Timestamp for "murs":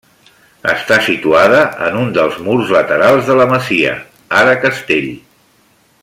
2.47-2.73